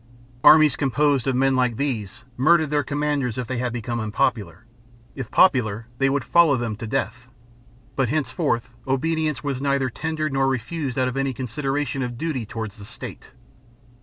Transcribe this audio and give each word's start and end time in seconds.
Armies 0.43 0.75
composed 0.75 1.27
of 1.27 1.35
men 1.35 1.55
like 1.55 1.77
these 1.77 2.23
murdered 2.35 2.71
their 2.71 2.83
commandersif 2.83 3.45
they 3.45 3.59
had 3.59 3.71
become 3.71 3.99
unpopular; 3.99 4.65
if 5.13 5.29
popular, 5.29 5.85
they 5.99 6.09
would 6.09 6.23
follow 6.23 6.57
them 6.57 6.75
to 6.77 6.87
death, 6.87 7.27
but, 7.95 8.09
henceforth, 8.09 8.71
obedience 8.87 9.43
was 9.43 9.61
neither 9.61 9.91
rendered 10.03 10.33
nor 10.33 10.47
refused 10.47 10.97
out 10.97 11.07
of 11.07 11.17
any 11.17 11.33
consideration 11.33 12.01
of 12.01 12.17
duty 12.17 12.47
towards 12.47 12.77
the 12.77 12.85
state. 12.85 13.33